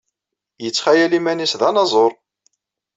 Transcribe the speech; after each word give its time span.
Yettxayal 0.63 1.13
iman-nnes 1.17 1.53
d 1.59 1.61
anaẓur. 1.69 2.11